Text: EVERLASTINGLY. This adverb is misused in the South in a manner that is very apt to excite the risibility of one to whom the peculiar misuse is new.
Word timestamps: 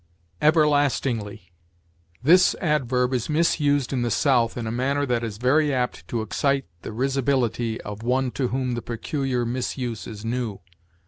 EVERLASTINGLY. 0.41 1.51
This 2.23 2.55
adverb 2.59 3.13
is 3.13 3.29
misused 3.29 3.93
in 3.93 4.01
the 4.01 4.09
South 4.09 4.57
in 4.57 4.65
a 4.65 4.71
manner 4.71 5.05
that 5.05 5.23
is 5.23 5.37
very 5.37 5.71
apt 5.71 6.07
to 6.07 6.23
excite 6.23 6.65
the 6.81 6.91
risibility 6.91 7.79
of 7.81 8.01
one 8.01 8.31
to 8.31 8.47
whom 8.47 8.71
the 8.73 8.81
peculiar 8.81 9.45
misuse 9.45 10.07
is 10.07 10.25
new. 10.25 10.59